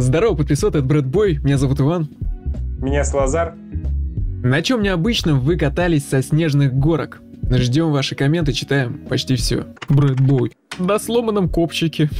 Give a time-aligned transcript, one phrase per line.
[0.00, 2.08] Здорово, подписоты, это Брэдбой, меня зовут Иван.
[2.80, 3.54] Меня Слазар.
[4.42, 7.20] На чем необычном вы катались со снежных горок?
[7.48, 9.66] Ждем ваши комменты, читаем почти все.
[9.88, 10.52] Брэдбой.
[10.78, 12.10] На сломанном копчике.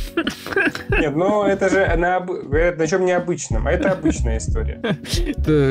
[0.90, 4.80] Нет, ну это же на, говорят, на чем необычном, а это обычная история.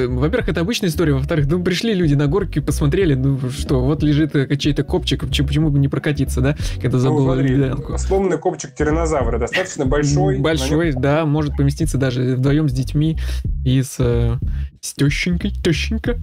[0.07, 4.35] Во-первых, это обычная история, во-вторых, ну пришли люди на горки, посмотрели, ну что, вот лежит
[4.35, 7.98] э, чей-то копчик, почему бы не прокатиться, да, когда забыл ну, смотри.
[7.98, 10.39] Сломанный копчик тиранозавра, достаточно большой.
[10.39, 11.02] Большой, нем...
[11.02, 13.17] да, может поместиться даже вдвоем с детьми
[13.63, 14.36] и с, э,
[14.81, 16.17] с тещенькой, тещенька.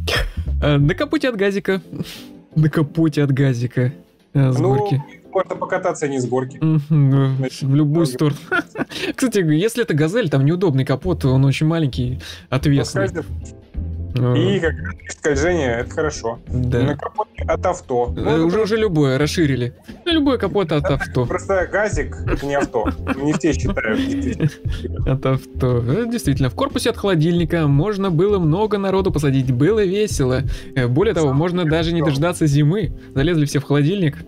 [0.63, 1.81] Э, на капоте от газика.
[2.55, 3.95] На капоте от газика.
[4.35, 5.03] С ну, горки
[5.33, 6.59] можно покататься не с горки.
[6.61, 8.39] В любую сторону.
[9.15, 13.09] Кстати, если это газель, там неудобный капот, он очень маленький, отвесный.
[14.15, 14.75] И как
[15.09, 16.39] скольжение, это хорошо.
[16.49, 16.83] Да.
[16.83, 18.13] На капоте от авто.
[18.15, 19.75] Ну, уже, уже любое, расширили.
[20.05, 21.25] Любой капот от авто.
[21.25, 22.89] Просто газик, это не авто.
[23.17, 24.51] Не все считают.
[25.07, 25.83] От авто.
[25.87, 29.51] Э, действительно, в корпусе от холодильника можно было много народу посадить.
[29.51, 30.43] Было весело.
[30.75, 32.93] Э, более того, можно даже не дождаться зимы.
[33.15, 34.19] Залезли все в холодильник.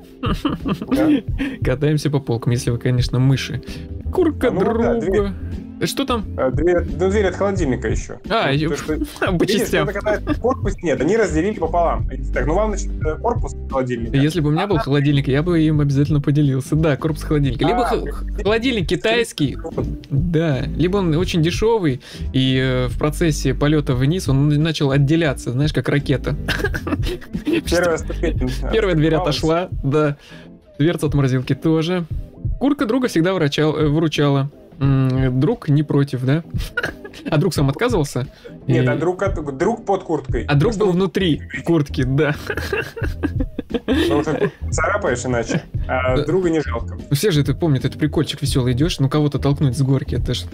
[1.62, 3.62] Катаемся по полкам, если вы, конечно, мыши.
[4.12, 5.34] Курка а ну друга.
[5.82, 6.24] Что там?
[6.36, 8.18] А, дверь, ну, дверь от холодильника еще.
[8.28, 9.88] А, то, что, по частям.
[10.40, 12.08] Корпус нет, они разделили пополам.
[12.32, 14.16] Так, ну вам, значит, э, корпус холодильника.
[14.16, 16.76] Если бы у меня был холодильник, я бы им обязательно поделился.
[16.76, 17.66] Да, корпус холодильника.
[17.66, 19.58] Либо а, холодильник китайский,
[20.10, 22.00] да, либо он очень дешевый,
[22.32, 26.36] и э, в процессе полета вниз он начал отделяться, знаешь, как ракета.
[27.70, 28.50] Первая ступень.
[28.72, 30.16] Первая дверь отошла, да.
[30.78, 32.04] Дверца от морозилки тоже.
[32.58, 36.42] Курка друга всегда э, выручала друг не против, да?
[37.30, 38.26] А друг сам отказывался?
[38.66, 38.88] Нет, и...
[38.88, 39.22] а друг,
[39.56, 40.44] друг под курткой.
[40.46, 42.34] А друг был внутри куртки, да.
[43.68, 46.98] Потому что царапаешь иначе, а друга не жалко.
[47.10, 50.34] Ну, все же это помнят, это прикольчик веселый, идешь, ну кого-то толкнуть с горки, это
[50.34, 50.44] ж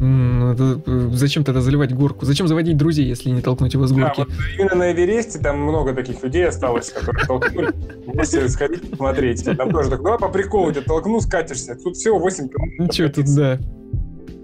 [0.00, 2.24] зачем тогда заливать горку?
[2.24, 4.20] Зачем заводить друзей, если не толкнуть его с горки?
[4.20, 7.74] Да, вот именно на Эвересте там много таких людей осталось, которые толкнули.
[8.06, 9.44] Вместе сходить посмотреть.
[9.44, 11.76] Там тоже так, давай по приколу тебя толкну, скатишься.
[11.76, 12.88] Тут всего 8 километров.
[12.88, 13.58] Ничего тут, да.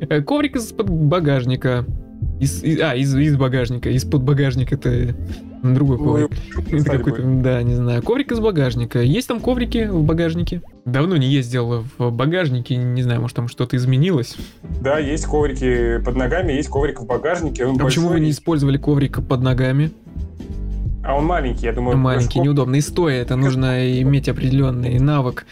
[0.01, 1.87] Э, коврик из-под багажника.
[2.39, 3.89] Из, из, а, из, из багажника.
[3.91, 5.15] Из-под багажника это
[5.63, 6.31] другой коврик.
[6.71, 8.03] Ну, это какой-то, да, не знаю.
[8.03, 9.01] Коврик из багажника.
[9.01, 10.63] Есть там коврики в багажнике?
[10.85, 14.37] Давно не ездил в багажнике, не знаю, может там что-то изменилось.
[14.81, 17.67] Да, есть коврики под ногами, есть коврик в багажнике.
[17.67, 19.91] а почему вы не использовали коврик под ногами?
[21.05, 21.97] А он маленький, я думаю.
[21.97, 22.75] Маленький, неудобно.
[22.77, 25.47] И стоя это нужно иметь определенный навык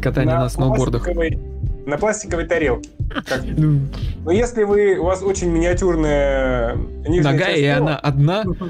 [0.00, 1.08] катания на, на сноубордах
[1.86, 2.90] на пластиковой тарелке.
[3.26, 3.42] Как...
[3.44, 3.80] Ну.
[4.24, 6.76] Но если вы, у вас очень миниатюрная
[7.06, 8.44] Нога, и она одна?
[8.44, 8.66] Блин,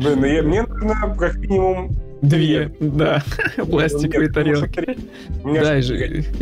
[0.00, 1.90] ну мне нужно как минимум
[2.20, 3.22] Две, да,
[3.56, 4.96] пластиковые тарелки.
[5.44, 5.82] Да, и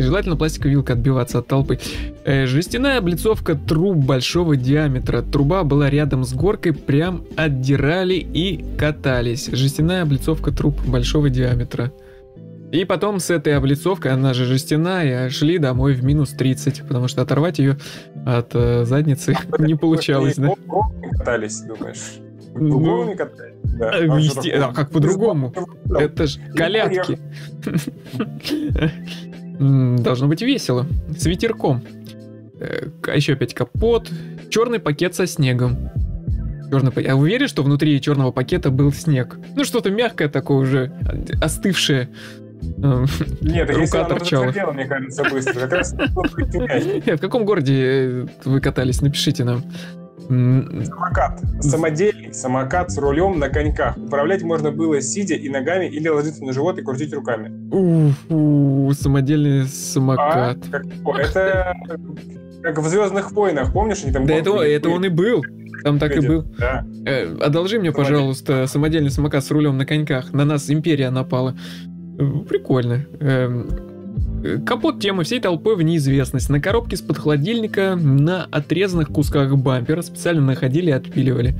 [0.01, 1.79] желательно пластиковой вилкой отбиваться от толпы.
[2.25, 5.21] Э, жестяная облицовка труб большого диаметра.
[5.21, 9.49] Труба была рядом с горкой, прям отдирали и катались.
[9.51, 11.91] Жестяная облицовка труб большого диаметра.
[12.71, 17.21] И потом с этой облицовкой, она же жестяная, шли домой в минус 30, потому что
[17.21, 17.77] оторвать ее
[18.25, 20.49] от э, задницы а, не получалось, да?
[21.17, 22.19] катались, думаешь?
[22.55, 23.53] Ну, катались.
[23.63, 23.91] Да.
[23.91, 25.53] А, а как по-другому?
[25.97, 27.19] Это ж колядки.
[30.03, 30.85] Должно быть весело.
[31.17, 31.83] С ветерком.
[32.59, 34.11] Э, а еще опять капот.
[34.49, 35.89] Черный пакет со снегом.
[36.69, 37.11] Черный пакет.
[37.11, 39.37] А вы что внутри черного пакета был снег?
[39.55, 40.91] Ну, что-то мягкое такое уже,
[41.41, 42.09] остывшее.
[43.41, 44.51] Нет, рука торчала.
[44.51, 45.61] Дело, мне кажется, быстро.
[45.61, 49.01] Как раз В каком городе э, вы катались?
[49.01, 49.63] Напишите нам.
[50.27, 51.41] Самокат.
[51.61, 53.97] Самодельный самокат с рулем на коньках.
[53.97, 57.51] Управлять можно было сидя и ногами или ложиться на живот и крутить руками.
[57.71, 60.57] Уфу, самодельный самокат.
[60.71, 60.85] А, как,
[61.17, 61.73] это
[62.61, 64.03] как в Звездных войнах, помнишь?
[64.03, 65.43] Они там да это, это он и был.
[65.83, 66.43] Там так и был.
[66.57, 66.85] Да.
[67.05, 70.33] Э, одолжи мне, пожалуйста, самодельный самокат с рулем на коньках.
[70.33, 71.55] На нас империя напала.
[72.47, 73.05] Прикольно.
[73.19, 73.69] Эм,
[74.65, 76.49] капот темы всей толпой в неизвестность.
[76.49, 81.55] На коробке с-под холодильника на отрезанных кусках бампера специально находили и отпиливали.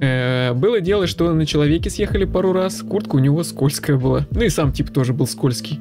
[0.00, 4.26] Э, было дело, что на человеке съехали пару раз, куртка у него скользкая была.
[4.30, 5.78] Ну и сам тип тоже был скользкий.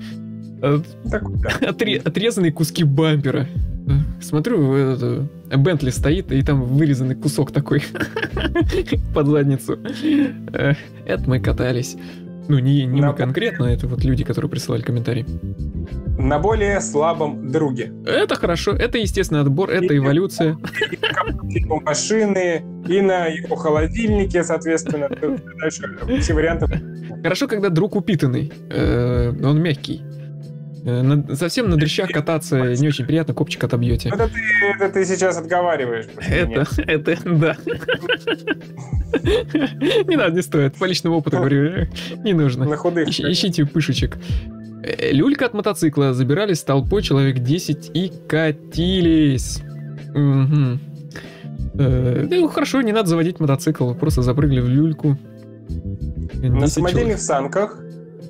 [0.61, 0.79] Э,
[1.09, 1.49] так, да.
[1.61, 3.47] Отре- отрезанные куски бампера.
[4.21, 7.83] Смотрю, Бентли стоит, и там вырезанный кусок такой
[9.15, 9.79] под задницу.
[10.53, 10.73] Э,
[11.05, 11.95] это мы катались.
[12.49, 13.11] Ну, не, не на...
[13.11, 15.23] мы конкретно, это вот люди, которые присылали комментарии.
[16.17, 17.93] На более слабом друге.
[18.07, 20.57] Это хорошо, это естественный отбор, это эволюция.
[21.49, 25.09] И на машины, и на его холодильнике, соответственно.
[25.59, 26.67] Дальше все варианты.
[27.23, 30.03] Хорошо, когда друг упитанный, э, он мягкий.
[30.89, 34.09] Э, совсем на дрыщах кататься не очень приятно, копчик отобьете.
[34.09, 34.39] Это ты,
[34.75, 36.07] это ты сейчас отговариваешь.
[36.27, 37.57] Это, это, да.
[39.13, 40.75] Не надо, не стоит.
[40.75, 41.87] По личному опыту говорю, э,
[42.23, 42.65] не нужно.
[42.65, 43.07] На худых.
[43.07, 44.17] Ищите пышечек.
[44.83, 46.13] Э, люлька от мотоцикла.
[46.13, 49.61] Забирались толпой человек 10 и катились.
[50.13, 50.79] Угу.
[51.73, 53.93] Ну, хорошо, не надо заводить мотоцикл.
[53.93, 55.17] Просто запрыгли в люльку.
[56.41, 57.79] На самодельных санках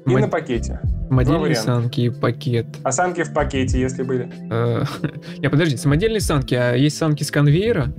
[0.06, 0.82] и на пакете.
[1.10, 2.68] Самодельные санки и пакет.
[2.84, 4.30] А санки в пакете, если были?
[5.42, 7.92] Я подожди, самодельные санки, а есть санки с конвейера?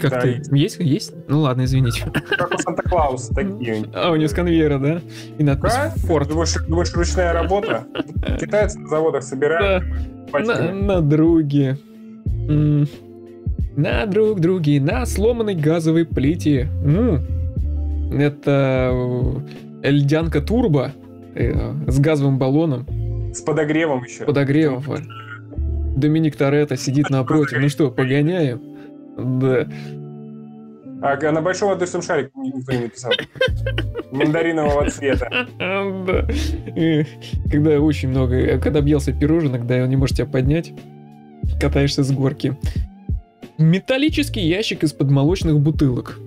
[0.00, 0.42] Как да, ты?
[0.52, 0.78] Есть.
[0.80, 1.14] есть?
[1.28, 2.10] Ну ладно, извините.
[2.36, 3.84] Как у Санта-Клауса такие.
[3.94, 5.00] А, у него с конвейера, да?
[5.38, 5.72] И надпись
[6.06, 6.28] Форд.
[6.28, 7.84] Думаешь, думаешь, ручная работа?
[8.40, 9.84] Китайцы на заводах собирают.
[10.32, 11.78] На, на друге.
[13.76, 16.68] На друг друге, на сломанной газовой плите.
[18.12, 18.92] Это
[19.82, 21.01] льдянка турбо э,
[21.34, 22.86] с газовым баллоном.
[23.34, 24.24] С подогревом еще.
[24.24, 24.82] Подогревом.
[25.96, 27.58] Доминик Торетто сидит напротив.
[27.60, 28.60] Ну что, погоняем?
[29.16, 29.68] Да.
[31.02, 33.12] А на большом воздушном шарике никто не написал.
[34.12, 35.28] Мандаринового цвета.
[35.58, 36.26] Да.
[37.50, 38.58] Когда очень много...
[38.58, 40.72] Когда объелся пироженок, да, и он не может тебя поднять,
[41.60, 42.56] катаешься с горки.
[43.58, 46.18] Металлический ящик из-под молочных бутылок.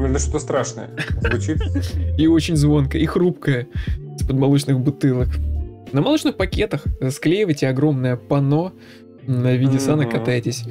[0.00, 0.90] Это что страшное
[1.20, 1.60] звучит.
[2.18, 3.66] И очень звонко, и хрупкое
[4.20, 5.28] из-под молочных бутылок.
[5.92, 8.72] На молочных пакетах склеивайте огромное панно
[9.26, 10.64] на виде санок катаетесь.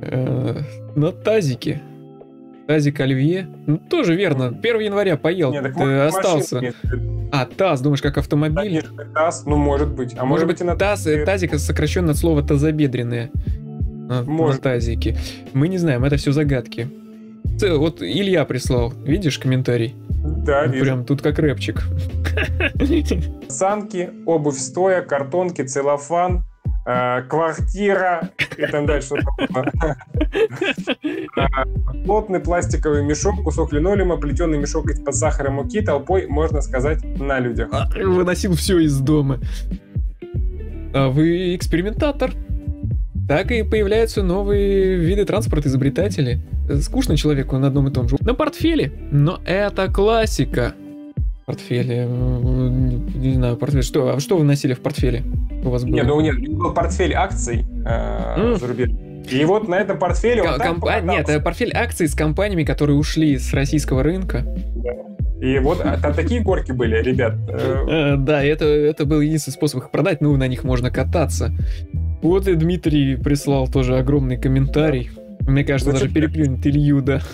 [0.00, 0.60] Э,
[0.94, 1.82] на тазике.
[2.66, 3.48] Тазик Оливье.
[3.66, 4.48] Ну, тоже верно.
[4.48, 5.52] 1 января поел.
[5.52, 6.74] Нет, так ты остался.
[7.32, 8.82] А, таз, думаешь, как автомобиль?
[8.82, 10.14] Конечно, таз, ну может быть.
[10.16, 13.30] А может, может быть, и на таз, тазик сокращенно от слова тазобедренные.
[14.24, 14.64] Может.
[14.64, 15.16] На тазике.
[15.52, 16.88] Мы не знаем, это все загадки.
[17.62, 19.94] Вот Илья прислал, видишь комментарий?
[20.44, 20.84] Да, вижу.
[20.84, 21.82] Прям тут как рэпчик.
[23.48, 26.44] Санки, обувь стоя, картонки, целлофан,
[26.86, 29.14] э, квартира и там дальше.
[32.04, 37.68] Плотный пластиковый мешок, кусок линолеума, плетеный мешок из-под сахара муки, толпой, можно сказать, на людях.
[37.72, 39.40] А, выносил все из дома.
[40.94, 42.32] А вы экспериментатор.
[43.28, 45.68] Так и появляются новые виды транспорта,
[46.66, 46.80] изобретатели.
[46.82, 48.16] Скучно человеку на одном и том же.
[48.20, 48.92] На портфеле.
[49.10, 50.74] Но это классика.
[51.46, 52.06] Портфеле.
[52.06, 53.82] Не знаю, портфель.
[53.82, 55.22] Что, а что вы носили в портфеле?
[55.64, 55.94] У вас было?
[55.94, 58.58] Нет, ну нет, был портфель акций э, mm.
[58.58, 59.00] зарубежных.
[59.30, 63.38] И вот на этом портфеле К- комп- Нет, это портфель акций с компаниями, которые ушли
[63.38, 64.44] с российского рынка.
[64.76, 64.90] Да.
[65.40, 67.34] И вот а, там такие горки были, ребят.
[67.48, 71.52] Э, да, это, это был единственный способ их продать, ну, на них можно кататься.
[72.22, 75.10] Вот и Дмитрий прислал тоже огромный комментарий.
[75.46, 77.20] Мне кажется, даже переплюнет Илью, да.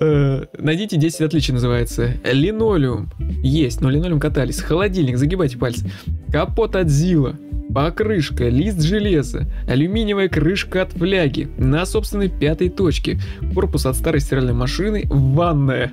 [0.00, 2.14] Э, найдите 10 отличий называется.
[2.24, 3.10] Линолеум.
[3.40, 4.60] Есть, но линолеум катались.
[4.60, 5.88] Холодильник, загибайте пальцы.
[6.32, 7.36] Капот от Зила.
[7.72, 13.18] Покрышка, лист железа, алюминиевая крышка от фляги, на собственной пятой точке,
[13.54, 15.92] корпус от старой стиральной машины, ванная.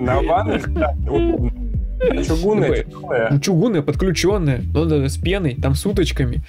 [0.00, 0.60] На ванной?
[2.26, 3.40] Чугунная, тяжелая.
[3.40, 6.42] Чугунная, подключенная, ну, с пеной, там с уточками.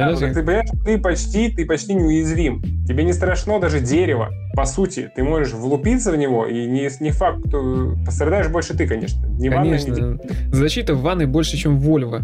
[0.00, 2.62] Да, ты понимаешь, ты почти, ты почти неуязвим.
[2.86, 4.30] Тебе не страшно даже дерево.
[4.54, 8.86] По сути, ты можешь влупиться в него, и не, не факт, что пострадаешь больше ты,
[8.86, 9.26] конечно.
[9.26, 9.94] Не конечно.
[9.94, 10.52] Ванна, не...
[10.52, 12.22] Защита в ванной больше, чем в Вольво.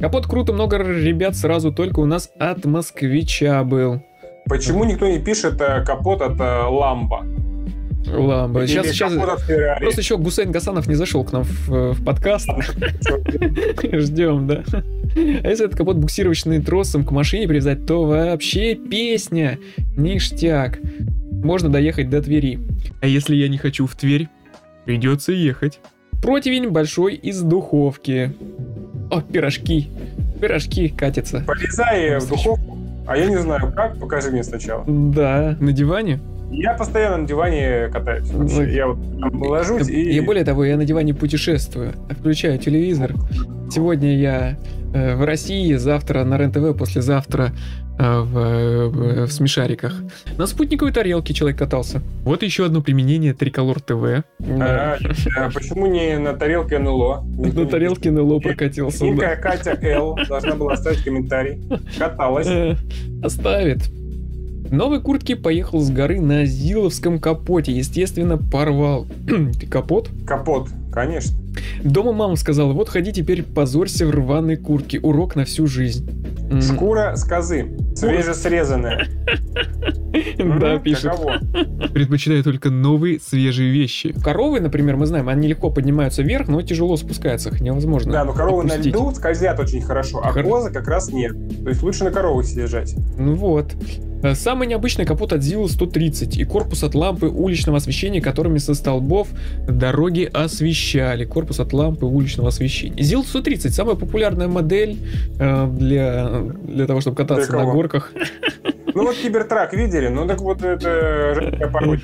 [0.00, 4.02] Капот круто, много ребят сразу только у нас от москвича был.
[4.46, 6.62] Почему никто не пишет э, капот от э,
[8.06, 8.26] Ламба?
[8.26, 8.66] Ламба.
[8.66, 12.48] Сейчас, сейчас просто еще Гусейн Гасанов не зашел к нам в, в подкаст.
[13.82, 14.64] Ждем, да.
[15.14, 19.58] А если этот капот буксировочный тросом к машине привязать, то вообще песня.
[19.96, 20.78] Ништяк.
[21.30, 22.60] Можно доехать до Твери.
[23.00, 24.28] А если я не хочу в Тверь,
[24.84, 25.80] придется ехать.
[26.22, 28.32] Противень большой из духовки.
[29.10, 29.88] О, пирожки.
[30.40, 31.44] Пирожки катятся.
[31.46, 32.78] Полезай в духовку.
[33.06, 34.84] А я не знаю как, покажи мне сначала.
[34.86, 36.18] Да, на диване.
[36.58, 38.30] Я постоянно на диване катаюсь.
[38.30, 38.56] Вообще.
[38.56, 40.16] Ну, я вот там ложусь и...
[40.16, 41.92] И более того, я на диване путешествую.
[42.18, 43.12] Включаю телевизор.
[43.70, 44.56] Сегодня я
[44.94, 47.52] э, в России, завтра на РЕН-ТВ, послезавтра
[47.98, 50.02] э, в, в, в смешариках.
[50.38, 52.00] На спутниковой тарелке человек катался.
[52.22, 54.24] Вот еще одно применение Триколор ТВ.
[54.40, 54.96] А,
[55.36, 57.22] а почему не на тарелке НЛО?
[57.36, 59.04] На тарелке НЛО прокатился.
[59.04, 61.60] Некая Катя Л должна была оставить комментарий.
[61.98, 62.48] Каталась.
[63.22, 63.90] Оставит.
[64.70, 67.72] Новой куртки поехал с горы на Зиловском капоте.
[67.72, 69.06] Естественно, порвал.
[69.26, 70.10] Ты капот?
[70.26, 71.36] Капот, конечно.
[71.82, 75.00] Дома мама сказала, вот ходи теперь позорься в рваной куртке.
[75.00, 76.08] Урок на всю жизнь.
[76.60, 79.08] Шкура с козы, свежесрезанная.
[80.38, 81.12] Да, пишет.
[81.92, 84.14] Предпочитаю только новые, свежие вещи.
[84.22, 88.32] Коровы, например, мы знаем, они легко поднимаются вверх, но тяжело спускаются, их невозможно Да, но
[88.32, 91.32] коровы на льду скользят очень хорошо, а козы как раз нет.
[91.62, 92.94] То есть лучше на корову съезжать.
[93.18, 93.74] Ну вот.
[94.22, 98.74] Э, самый необычный капот от Зила 130 и корпус от лампы уличного освещения, которыми со
[98.74, 99.28] столбов
[99.68, 101.24] дороги освещали.
[101.24, 103.02] Корпус от лампы уличного освещения.
[103.02, 104.98] Зил 130 самая популярная модель
[105.38, 108.12] э, для, для того, чтобы кататься на горках.
[108.94, 110.08] Ну вот Кибертрак видели?
[110.08, 112.02] Ну так вот это пародия.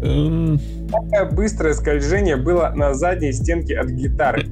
[0.00, 4.46] Самое быстрое скольжение было на задней стенке от гитары.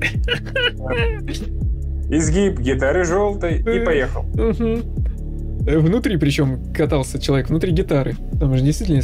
[2.11, 4.25] Изгиб гитары желтой и поехал.
[5.77, 8.17] Внутри причем катался человек, внутри гитары.
[8.41, 9.03] Там же действительно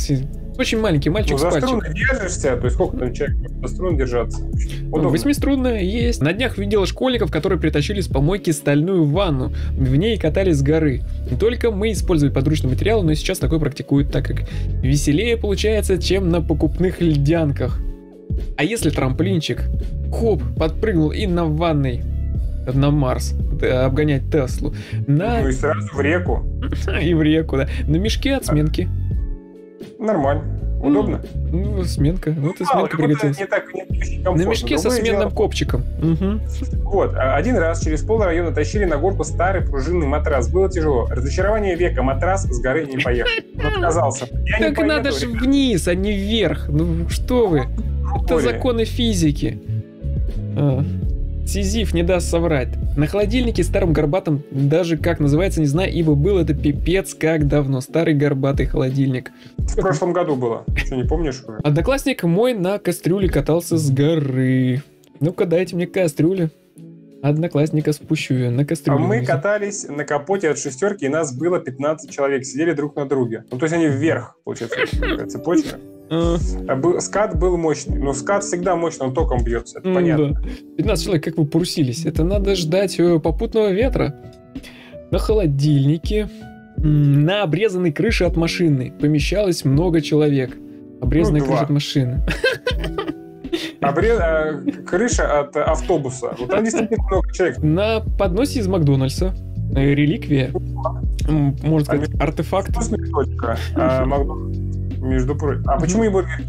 [0.56, 3.96] очень маленький мальчик ну, за с струны держишься, то есть сколько там человек за струн
[3.96, 4.40] держаться?
[4.86, 5.08] Удобно.
[5.08, 6.22] Восьмиструнная есть.
[6.22, 9.52] На днях видела школьников, которые притащили с помойки стальную ванну.
[9.72, 11.02] В ней катались с горы.
[11.28, 14.44] Не только мы использовали подручный материал, но и сейчас такое практикуют, так как
[14.80, 17.80] веселее получается, чем на покупных льдянках.
[18.56, 19.62] А если трамплинчик,
[20.12, 22.02] хоп, подпрыгнул и на ванной
[22.72, 24.74] на Марс, обгонять Теслу.
[25.06, 25.40] На...
[25.40, 26.44] Ну и сразу в реку.
[27.02, 27.68] И в реку, да.
[27.86, 28.88] На мешке от сменки.
[29.98, 30.44] Нормально.
[30.84, 31.22] Удобно?
[31.50, 32.34] Ну, сменка.
[32.36, 33.38] Ну, это сменка пригодилась.
[33.38, 35.30] Не так, не На мешке со сменным дело.
[35.30, 35.82] копчиком.
[35.98, 36.80] Угу.
[36.90, 37.14] Вот.
[37.14, 40.50] А один раз через пол района тащили на горку старый пружинный матрас.
[40.50, 41.06] Было тяжело.
[41.10, 42.02] Разочарование века.
[42.02, 43.30] Матрас с горы не поехал.
[43.64, 44.26] Отказался.
[44.58, 46.68] Так надо же вниз, а не вверх.
[46.68, 47.62] Ну, что вы?
[48.22, 49.58] Это законы физики.
[50.56, 50.84] А.
[51.46, 52.68] Сизиф не даст соврать.
[52.96, 57.80] На холодильнике старым горбатым даже как называется не знаю, ибо был это пипец как давно.
[57.80, 59.30] Старый горбатый холодильник.
[59.58, 60.64] В прошлом году было.
[60.74, 61.44] Что, не помнишь?
[61.62, 64.82] Одноклассник мой на кастрюле катался с горы.
[65.20, 66.50] Ну-ка дайте мне кастрюлю.
[67.22, 68.98] Одноклассника спущу ее на кастрюлю.
[68.98, 73.08] А мы катались на капоте от шестерки, и нас было 15 человек, сидели друг на
[73.08, 73.44] друге.
[73.50, 74.76] Ну, то есть они вверх, получается,
[75.28, 75.78] цепочка.
[76.10, 77.98] А скат был мощный.
[77.98, 80.40] Но скат всегда мощный, он током бьется, это понятно.
[80.76, 82.04] 15 человек, как вы порусились.
[82.04, 84.14] Это надо ждать э, попутного ветра.
[85.10, 86.28] На холодильнике,
[86.76, 90.56] на обрезанной крыше от машины помещалось много человек.
[91.00, 92.26] Обрезанная ну, крыша от машины.
[93.80, 94.18] Обрез...
[94.20, 96.34] А, крыша от автобуса.
[96.38, 97.58] Вот там действительно много человек.
[97.58, 99.34] На подносе из Макдональдса.
[99.74, 100.50] Э, реликвия.
[101.28, 102.70] Можно сказать, артефакт.
[103.76, 104.04] А,
[105.04, 105.62] между прочим.
[105.66, 106.40] А почему не Бургер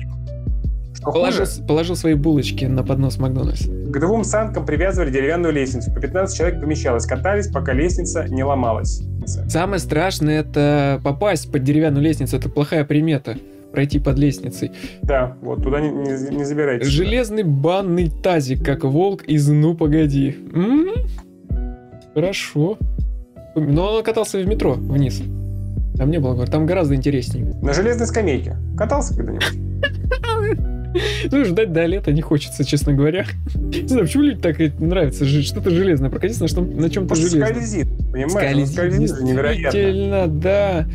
[1.05, 3.65] Положил, положил свои булочки на поднос Макдональдс.
[3.65, 5.91] К двум санкам привязывали деревянную лестницу.
[5.93, 7.05] По 15 человек помещалось.
[7.05, 9.03] Катались, пока лестница не ломалась.
[9.47, 12.35] Самое страшное это попасть под деревянную лестницу.
[12.35, 13.37] Это плохая примета
[13.71, 14.71] пройти под лестницей.
[15.03, 16.87] Да, вот туда не, не, не забирайтесь.
[16.87, 20.37] Железный банный тазик, как волк из «Ну, погоди».
[20.53, 21.07] М-м-м.
[22.13, 22.77] Хорошо.
[23.55, 25.21] Но он катался в метро вниз.
[25.97, 27.55] Там не было гор, там гораздо интереснее.
[27.61, 28.57] На железной скамейке.
[28.77, 29.45] Катался когда-нибудь?
[31.29, 33.25] Ну, ждать до лета не хочется, честно говоря.
[33.55, 37.47] Не знаю, почему людям так нравится что-то железное, прокатиться на, что, на чем-то железном.
[37.47, 38.31] Скользит, понимаешь?
[38.31, 40.27] Скользит, скользит невероятно.
[40.27, 40.87] да.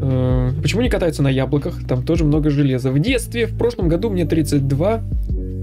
[0.00, 1.86] Э, почему не катаются на яблоках?
[1.86, 2.90] Там тоже много железа.
[2.90, 5.02] В детстве, в прошлом году мне 32,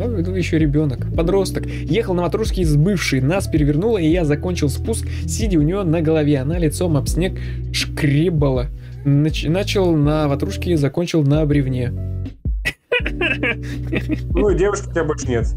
[0.08, 1.66] ну, еще ребенок, подросток.
[1.66, 6.02] Ехал на матрушке с бывшей, нас перевернуло, и я закончил спуск, сидя у нее на
[6.02, 6.40] голове.
[6.40, 7.40] Она лицом об снег
[7.72, 8.68] шкребала.
[9.06, 11.92] Нач- начал на ватрушке, закончил на бревне.
[14.30, 15.48] Ну, и девушки у тебя больше нет.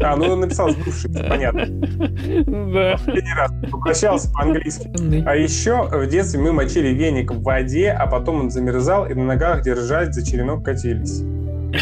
[0.00, 1.66] А, ну он написал с бывшей, понятно.
[1.66, 2.96] Да.
[2.96, 4.90] Последний раз попрощался по-английски.
[5.26, 9.24] А еще в детстве мы мочили веник в воде, а потом он замерзал, и на
[9.24, 11.22] ногах держать за черенок катились.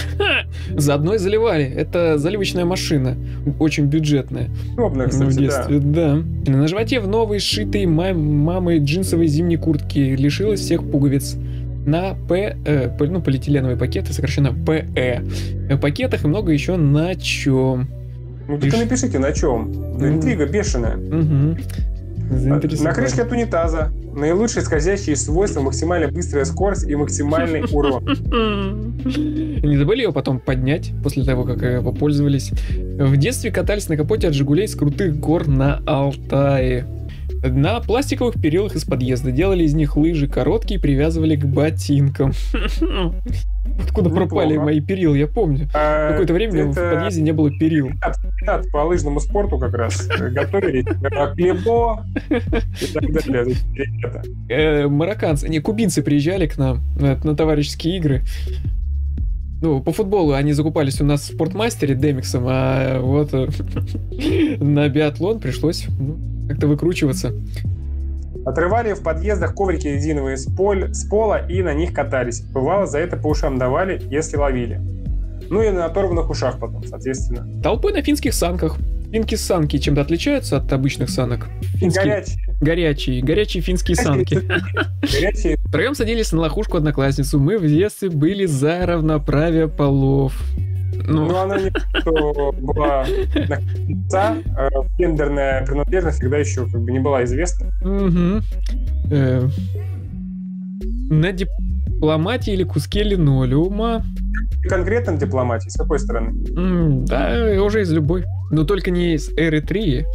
[0.76, 1.64] Заодно и заливали.
[1.64, 3.16] Это заливочная машина.
[3.58, 4.50] Очень бюджетная.
[4.75, 6.22] Удобно, кстати, в детстве, да.
[6.44, 6.52] да.
[6.52, 11.37] На животе в новой сшитой мамой джинсовой зимней куртке лишилась всех пуговиц
[11.87, 15.22] на П, э, ну, полиэтиленовые пакеты, сокращенно ПЭ.
[15.80, 17.88] Пакетах и много еще на чем.
[18.49, 18.75] Ну, так Лиш...
[18.75, 19.72] напишите, на чем.
[20.00, 20.96] Интрига бешеная.
[20.96, 21.56] Угу.
[22.32, 23.92] На крышке от унитаза.
[24.14, 28.04] Наилучшие скользящие свойства, максимально быстрая скорость и максимальный урон.
[29.04, 32.52] Не забыли его потом поднять после того, как попользовались?
[32.70, 36.86] В детстве катались на капоте от «Жигулей» с крутых гор на Алтае.
[37.42, 42.32] На пластиковых перилах из подъезда делали из них лыжи короткие и привязывали к ботинкам.
[43.82, 45.68] Откуда пропали мои перил, я помню.
[45.75, 47.90] А, Какое-то время в подъезде не было перил.
[48.00, 50.06] Кандидат по лыжному спорту как раз.
[50.06, 50.82] Готовили
[51.34, 53.56] хлебо и так далее.
[54.49, 58.22] Э, марокканцы, не, кубинцы приезжали к нам на товарищеские игры.
[59.62, 63.32] Ну, по футболу они закупались у нас в спортмастере Демиксом, а вот
[64.61, 66.18] на биатлон пришлось ну,
[66.52, 67.32] как-то выкручиваться.
[68.44, 72.42] Отрывали в подъездах коврики резиновые с, поль, с пола и на них катались.
[72.42, 74.80] Бывало, за это по ушам давали, если ловили.
[75.49, 77.47] Ну и на оторванных ушах потом, соответственно.
[77.62, 78.76] Толпой на финских санках.
[79.12, 81.47] Финки санки чем-то отличаются от обычных санок?
[81.75, 82.04] Финские...
[82.04, 82.37] Горячие.
[82.61, 83.23] Горячие.
[83.23, 84.40] Горячие финские санки.
[85.02, 85.59] Горячие.
[85.66, 87.38] Втроем садились на лохушку одноклассницу.
[87.38, 90.35] Мы в детстве были за равноправие полов.
[91.06, 93.04] Ну, ну она не что была
[93.49, 94.68] конца, э,
[94.99, 97.71] гендерная принадлежность всегда еще как бы не была известна.
[99.11, 99.49] Э,
[101.11, 104.04] на дипломатии или куске линолеума.
[104.68, 105.68] Конкретно дипломатии?
[105.68, 106.32] С какой стороны?
[107.06, 108.25] Да, уже из любой.
[108.50, 110.06] Но только не из Эритрии.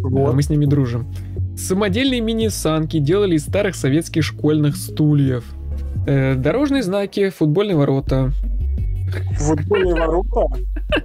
[0.00, 0.34] Вот.
[0.34, 1.12] Мы с ними дружим.
[1.56, 5.44] Самодельные мини-санки делали из старых советских школьных стульев.
[6.06, 8.32] Э, дорожные знаки, футбольные ворота,
[9.38, 10.46] Футбольные ворота?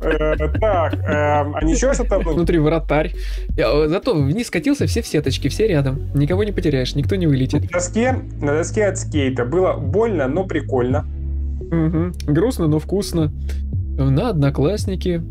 [0.01, 3.13] Э, так, эм, а ничего, что там Внутри вратарь.
[3.57, 6.09] Зато вниз скатился все в сеточке, все рядом.
[6.13, 7.63] Никого не потеряешь, никто не вылетит.
[7.63, 11.05] На доске, на доске от скейта было больно, но прикольно.
[12.27, 13.31] Грустно, но вкусно.
[13.97, 15.23] На одноклассники.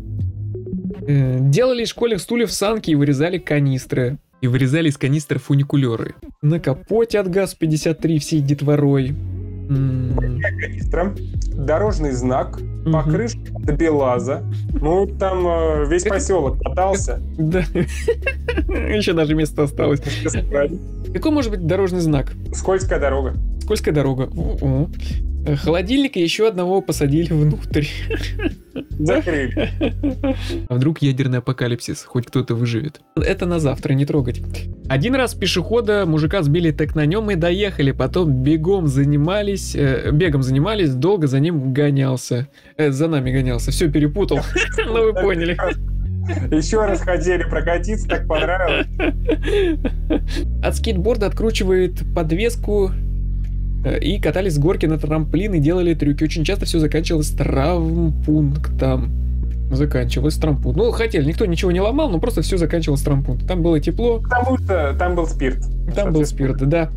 [1.05, 4.17] Э, делали из школьных стульев санки и вырезали канистры.
[4.41, 6.15] И вырезали из канистр фуникулеры.
[6.41, 9.15] На капоте от ГАЗ-53 всей детворой.
[10.59, 11.15] Канистра,
[11.55, 12.59] дорожный знак,
[12.91, 14.43] покрышка до Белаза.
[14.73, 17.21] Ну, там э, весь поселок катался.
[17.37, 17.59] Да.
[17.59, 20.01] Еще даже место осталось.
[21.13, 22.33] Какой может быть дорожный знак?
[22.53, 23.35] Скользкая дорога.
[23.61, 24.29] Скользкая дорога.
[25.63, 27.85] Холодильника еще одного посадили внутрь.
[28.91, 29.69] Закрыли.
[30.69, 33.01] А вдруг ядерный апокалипсис, хоть кто-то выживет.
[33.15, 34.41] Это на завтра, не трогать.
[34.89, 40.43] Один раз пешехода мужика сбили так на нем и доехали, потом бегом занимались, э, бегом
[40.43, 42.47] занимались, долго за ним гонялся.
[42.77, 44.39] Э, за нами гонялся, все перепутал,
[44.85, 45.57] ну вы поняли.
[46.55, 48.87] Еще раз хотели прокатиться, так понравилось.
[50.63, 52.91] От скейтборда откручивает подвеску
[53.83, 56.23] Э, и катались с горки на трамплин и делали трюки.
[56.23, 59.22] Очень часто все заканчивалось травмпунктом.
[59.75, 60.77] Заканчивалось травмпункт.
[60.77, 63.47] Ну, хотели, никто ничего не ломал, но просто все заканчивалось травмпункт.
[63.47, 64.19] Там было тепло.
[64.19, 65.59] Потому что там был спирт.
[65.95, 66.89] Там был спирт, да.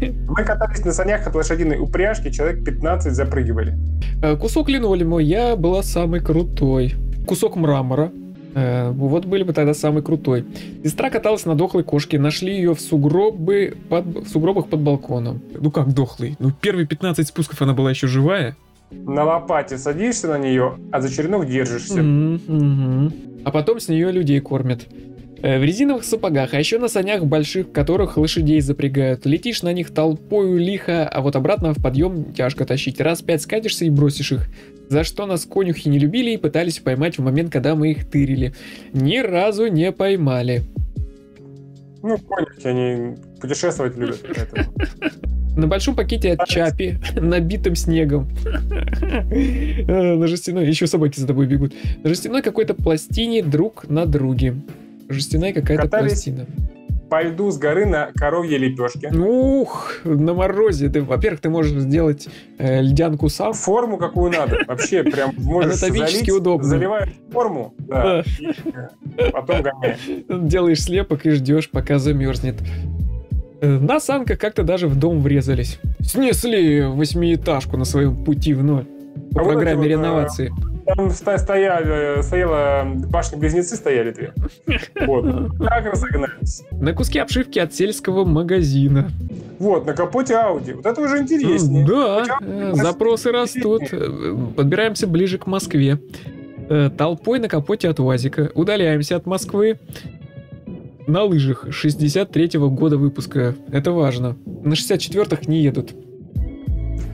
[0.00, 3.76] Мы катались на санях от лошадиной упряжки, человек 15 запрыгивали.
[4.22, 6.94] Э, кусок линолеума, я была самый крутой.
[7.26, 8.10] Кусок мрамора,
[8.58, 10.44] Э, вот были бы тогда самый крутой.
[10.82, 15.40] Сестра каталась на дохлой кошке, нашли ее в, сугробы под, в сугробах под балконом.
[15.58, 16.36] Ну как дохлый?
[16.38, 18.56] Ну первые 15 спусков она была еще живая.
[18.90, 22.00] На лопате садишься на нее, а за черенок держишься.
[22.00, 23.42] Mm-hmm.
[23.44, 24.86] А потом с нее людей кормят.
[25.40, 29.24] Э, в резиновых сапогах, а еще на санях больших, в которых лошадей запрягают.
[29.24, 33.00] Летишь на них толпою лихо, а вот обратно в подъем тяжко тащить.
[33.00, 34.48] Раз пять скатишься и бросишь их.
[34.88, 38.54] За что нас конюхи не любили и пытались поймать в момент, когда мы их тырили.
[38.92, 40.62] Ни разу не поймали.
[42.02, 44.24] Ну, конюхи, они путешествовать любят.
[45.58, 48.28] На большом пакете от Чапи, набитым снегом.
[49.30, 51.72] Э, на жестяной, еще собаки за тобой бегут.
[52.02, 54.54] На жестяной какой-то пластине друг на друге.
[55.08, 56.46] Жестяная какая-то пластина.
[57.10, 59.08] По льду с горы на коровье лепешке.
[59.08, 60.90] Ух, на морозе.
[60.90, 63.52] Ты, во-первых, ты можешь сделать э, льдянку сам.
[63.52, 64.58] Форму какую надо.
[64.66, 66.68] Вообще прям можешь Анатомически залить, удобно.
[66.68, 68.46] Заливаешь форму, да, и
[69.16, 69.98] э, потом гоняешь.
[70.28, 72.56] Делаешь слепок и ждешь, пока замерзнет.
[73.60, 75.80] Э, на санках как-то даже в дом врезались.
[76.00, 78.86] Снесли восьмиэтажку на своем пути в ноль
[79.32, 80.52] по а программе вот э, реновации.
[80.86, 84.32] Вот, там стояли, стояла башни-близнецы стояли две.
[85.06, 85.24] Вот.
[85.58, 86.62] Так разогнались.
[86.72, 89.10] На куске обшивки от сельского магазина.
[89.58, 90.72] Вот, на капоте Ауди.
[90.72, 91.84] Вот это уже интереснее.
[91.86, 93.82] Да, э, запросы растут.
[94.56, 95.98] Подбираемся ближе к Москве.
[96.70, 98.50] Э, толпой на капоте от УАЗика.
[98.54, 99.78] Удаляемся от Москвы.
[101.08, 103.54] На лыжах 63-го года выпуска.
[103.72, 104.36] Это важно.
[104.44, 105.94] На 64-х не едут.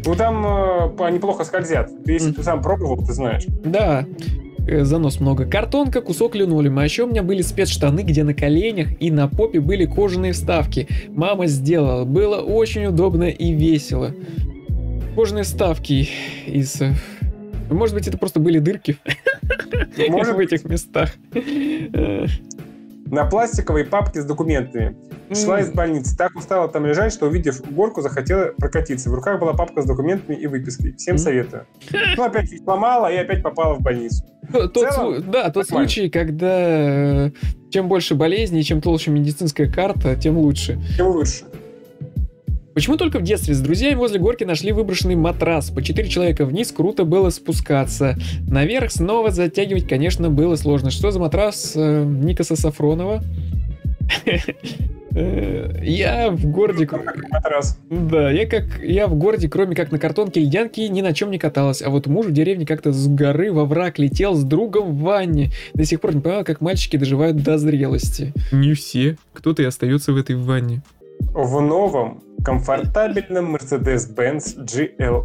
[0.05, 1.91] Ну там э, они плохо скользят.
[2.05, 2.35] Ты, если mm.
[2.35, 3.45] ты сам пробовал, ты знаешь.
[3.65, 4.05] Да.
[4.67, 5.47] Э, занос много.
[5.47, 6.83] Картонка, кусок линолеума.
[6.83, 10.89] А еще у меня были спецштаны, где на коленях и на попе были кожаные вставки.
[11.11, 12.05] Мама сделала.
[12.05, 14.11] Было очень удобно и весело.
[15.15, 16.09] Кожаные вставки
[16.49, 16.83] из...
[16.83, 16.95] Э,
[17.71, 18.99] может быть, это просто были дырки
[20.09, 21.15] Может в этих местах.
[23.07, 24.97] Э, на пластиковой папке с документами.
[25.33, 26.17] Шла из больницы.
[26.17, 29.11] Так устала там лежать, что, увидев горку, захотела прокатиться.
[29.11, 30.95] В руках была папка с документами и выпиской.
[30.97, 31.67] Всем советую.
[32.17, 34.25] Ну, опять их сломала и опять попала в больницу.
[34.53, 37.31] Тот, целом, да, тот случай, когда э,
[37.71, 40.81] чем больше болезней, чем толще медицинская карта, тем лучше.
[40.97, 41.45] Тем лучше.
[42.75, 45.71] Почему только в детстве с друзьями возле горки нашли выброшенный матрас?
[45.71, 48.17] По четыре человека вниз круто было спускаться.
[48.49, 50.91] Наверх снова затягивать, конечно, было сложно.
[50.91, 53.23] Что за матрас э, Никаса Сафронова?
[55.17, 56.89] Э, я в городе...
[57.89, 58.65] Да, я как...
[58.83, 61.83] Я в городе, кроме как на картонке ледянки, ни на чем не каталась.
[61.83, 65.53] А вот муж в деревне как-то с горы во враг летел с другом в ванне.
[65.75, 68.33] До сих пор не понимаю, как мальчики доживают до зрелости.
[68.51, 69.17] Не все.
[69.33, 70.83] Кто-то и остается в этой ванне.
[71.19, 75.25] В новом комфортабельном Mercedes-Benz GLE.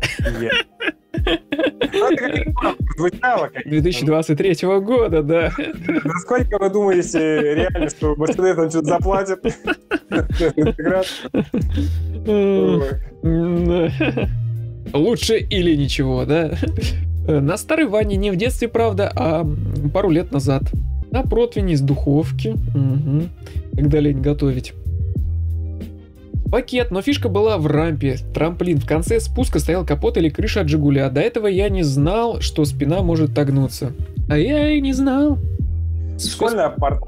[3.66, 5.52] 2023 года, да.
[6.04, 9.40] Насколько вы думаете реально, что Мерседес там что-то заплатит?
[14.94, 16.52] Лучше или ничего, да?
[17.28, 19.46] На старой ванне не в детстве, правда, а
[19.94, 20.64] пару лет назад.
[21.12, 22.50] На противне из духовки.
[22.50, 23.30] Угу.
[23.76, 24.74] Когда лень готовить.
[26.52, 28.18] Пакет, но фишка была в рампе.
[28.34, 28.80] Трамплин.
[28.80, 31.10] В конце спуска стоял капот или крыша от Жигуля.
[31.10, 33.94] До этого я не знал, что спина может тогнуться.
[34.30, 35.38] А я и не знал.
[36.20, 37.04] Школьный апарт.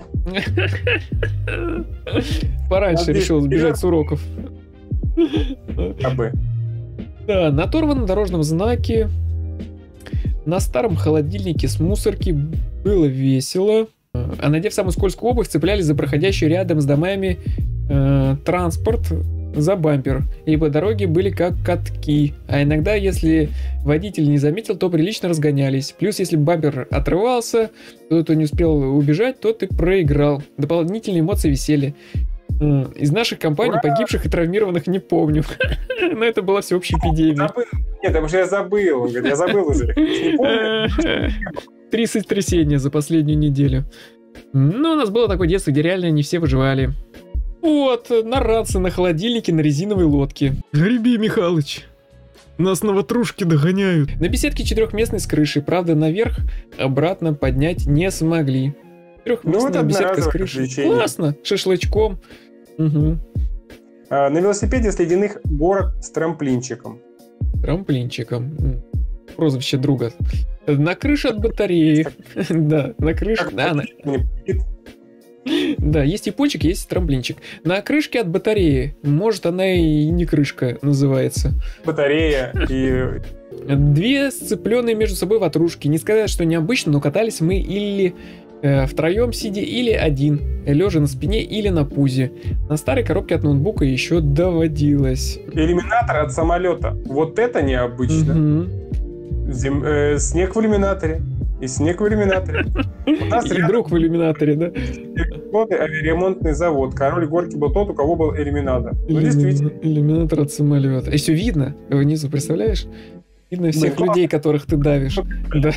[2.69, 4.21] Пораньше решил сбежать с уроков.
[6.01, 6.31] Кабы.
[7.27, 9.09] Да, на оторванном дорожном знаке,
[10.45, 12.31] на старом холодильнике с мусорки
[12.83, 13.87] было весело.
[14.13, 17.39] А надев самую скользкую обувь, цеплялись за проходящий рядом с домами
[17.91, 19.11] э, транспорт
[19.55, 23.49] за бампер, ибо дороги были как катки, а иногда, если
[23.83, 25.93] водитель не заметил, то прилично разгонялись.
[25.97, 27.71] Плюс, если бампер отрывался,
[28.05, 30.41] кто-то не успел убежать, то ты проиграл.
[30.57, 31.93] Дополнительные эмоции веселья.
[32.61, 33.81] Э, из наших компаний Ура!
[33.81, 35.43] погибших и травмированных не помню.
[36.13, 37.49] Но это была всеобщая эпидемия.
[38.03, 39.07] Нет, потому что я забыл.
[39.07, 39.93] Я забыл уже.
[41.91, 43.85] Три сотрясения за последнюю неделю.
[44.53, 46.93] Ну, у нас было такое детство, где реально не все выживали.
[47.61, 50.55] Вот, на рации, на холодильнике, на резиновой лодке.
[50.73, 51.85] Греби, Михалыч.
[52.57, 54.19] Нас новотрушки догоняют.
[54.19, 56.37] На беседке четырехместной с крышей, правда, наверх
[56.77, 58.75] обратно поднять не смогли.
[59.23, 60.67] Трехместная ну, беседка с крышей.
[60.85, 62.19] Классно, шашлычком.
[62.77, 63.17] Угу.
[64.09, 66.99] А, на велосипеде с ледяных горок с трамплинчиком.
[67.61, 68.83] Трамплинчиком.
[69.35, 70.11] Прозвище друга.
[70.67, 72.07] На крыше от батареи.
[72.49, 73.49] Да, на крыше.
[73.53, 73.83] Да, на...
[75.81, 77.37] Да, есть и пончик, есть и трамплинчик.
[77.63, 78.95] На крышке от батареи.
[79.01, 81.53] Может, она и не крышка называется.
[81.85, 83.21] Батарея и...
[83.67, 85.87] Две сцепленные между собой ватрушки.
[85.87, 88.15] Не сказать, что необычно, но катались мы или
[88.61, 92.31] э, втроем сидя, или один, лежа на спине или на пузе.
[92.69, 95.39] На старой коробке от ноутбука еще доводилось.
[95.53, 96.97] Иллюминатор от самолета.
[97.05, 98.61] Вот это необычно.
[98.61, 99.51] Угу.
[99.51, 99.83] Зем...
[99.83, 101.21] Э, снег в иллюминаторе.
[101.61, 102.65] И снег в иллюминаторе.
[103.05, 104.71] И друг в иллюминаторе, да?
[104.71, 106.95] Ремонтный завод.
[106.95, 108.93] Король горки был тот, у кого был иллюминатор.
[109.07, 109.71] Ну, действительно.
[109.81, 111.11] Иллюминатор от самолета.
[111.11, 112.87] И все видно внизу, представляешь?
[113.51, 115.19] Видно всех людей, которых ты давишь.
[115.53, 115.71] Да.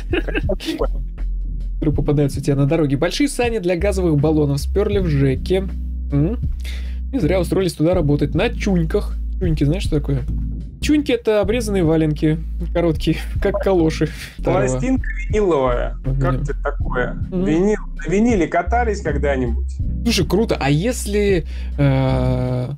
[1.75, 2.97] Которые попадаются у тебя на дороге.
[2.97, 5.67] Большие сани для газовых баллонов сперли в ЖЭКе.
[7.13, 8.33] И зря устроились туда работать.
[8.33, 9.15] На чуньках.
[9.39, 10.23] Чуньки, знаешь, что такое?
[10.81, 12.37] Чуньки это обрезанные валенки,
[12.73, 14.07] короткие, как калоши.
[14.43, 15.97] Пластинка виниловая.
[16.21, 17.17] Как это такое?
[17.31, 17.79] Винил.
[18.05, 19.77] На виниле катались когда-нибудь?
[20.03, 20.55] Слушай, круто.
[20.59, 21.45] А если
[21.79, 22.69] э,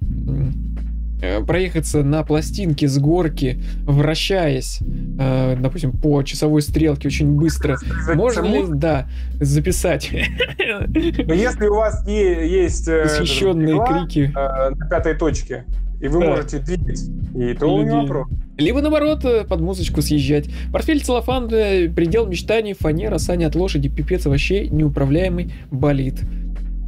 [1.21, 4.79] э, проехаться на пластинке с горки, вращаясь,
[5.19, 7.77] э, допустим, по часовой стрелке очень быстро,
[8.15, 9.09] можно ли, да,
[9.41, 10.09] записать?
[10.09, 15.65] Но если у вас есть восхищенные крики на пятой точке,
[15.99, 16.29] и вы да.
[16.29, 17.01] можете двигать,
[17.35, 18.27] и то не вопрос.
[18.57, 20.49] Либо наоборот, э, под музычку съезжать.
[20.71, 26.21] Портфель целлофан, э, предел мечтаний, фанера, сани от лошади, пипец вообще неуправляемый болит.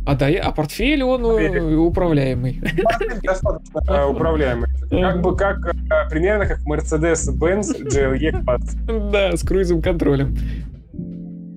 [0.06, 1.76] А да, а портфель он э, Портфель.
[1.76, 2.62] управляемый.
[3.24, 4.68] Достаточно управляемый.
[4.90, 5.58] Как бы как
[6.10, 8.76] примерно как Mercedes-Benz GLE класс.
[9.12, 10.36] Да, с круизовым контролем.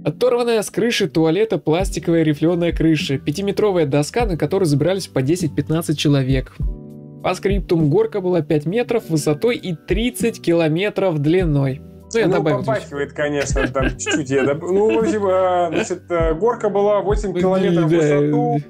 [0.05, 6.53] Оторванная с крыши туалета пластиковая рифленая крыша, пятиметровая доска, на которой забирались по 10-15 человек.
[7.23, 11.81] По скриптум горка была 5 метров высотой и 30 километров длиной.
[12.13, 14.29] Ну, я ну добавил попахивает, конечно, там чуть-чуть.
[14.29, 14.63] Я доб...
[14.63, 18.61] Ну, в общем, а, значит, э, горка была 8 километров в высоту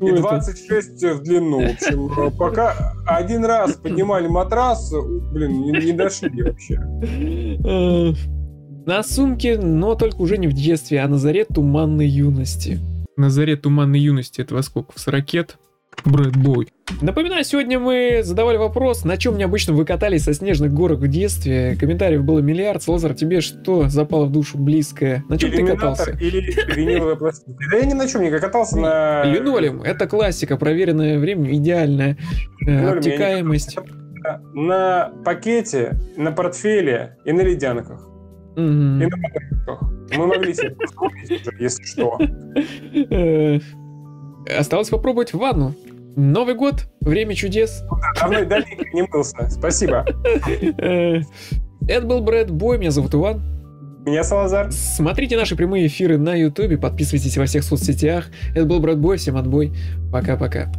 [0.00, 1.60] и 26 в длину.
[1.60, 4.92] В общем, э, пока один раз поднимали матрас,
[5.32, 6.78] блин, не, не дошли вообще.
[8.84, 12.80] На сумке, но только уже не в детстве, а на заре туманной юности.
[13.16, 14.92] На заре туманной юности это во сколько?
[14.92, 15.58] В 40 лет?
[16.04, 16.68] Брэдбой.
[17.00, 21.76] Напоминаю, сегодня мы задавали вопрос, на чем необычно вы катались со снежных горок в детстве.
[21.78, 22.86] Комментариев было миллиард.
[22.86, 25.24] Лазар, тебе что запало в душу близкое?
[25.28, 26.10] На чем ты катался?
[26.12, 26.40] Или
[26.74, 27.64] виниловая пластинка.
[27.70, 29.24] Да я ни на чем не катался на...
[29.24, 29.82] Линолеум.
[29.82, 32.16] Это классика, проверенная временем, идеальная.
[32.66, 33.78] Э, обтекаемость.
[34.54, 38.08] На пакете, на портфеле и на ледянках.
[38.56, 39.16] И на.
[40.16, 40.76] Мы могли себе
[41.58, 42.18] если что.
[44.48, 45.74] Осталось попробовать ванну.
[46.16, 47.82] Новый год, время чудес.
[48.20, 49.48] Давно давненько не мылся.
[49.48, 50.04] Спасибо.
[50.78, 51.20] Э,
[51.88, 53.42] это был Брэд Бой, меня зовут Иван.
[54.04, 54.70] Меня Салазар.
[54.72, 58.26] Смотрите наши прямые эфиры на Ютубе, подписывайтесь во всех соцсетях.
[58.54, 59.72] Это был Брэд Бой, всем отбой.
[60.12, 60.70] Пока-пока.